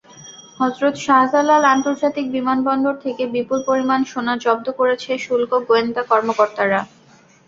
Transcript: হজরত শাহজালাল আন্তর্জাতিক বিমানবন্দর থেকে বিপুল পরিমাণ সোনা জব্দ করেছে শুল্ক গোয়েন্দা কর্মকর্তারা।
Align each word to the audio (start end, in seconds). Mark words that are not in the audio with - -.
হজরত 0.59 0.95
শাহজালাল 1.05 1.63
আন্তর্জাতিক 1.73 2.25
বিমানবন্দর 2.31 2.95
থেকে 3.05 3.23
বিপুল 3.35 3.59
পরিমাণ 3.69 3.99
সোনা 4.11 4.33
জব্দ 4.45 4.67
করেছে 4.79 5.11
শুল্ক 5.25 5.51
গোয়েন্দা 5.67 6.03
কর্মকর্তারা। 6.11 6.79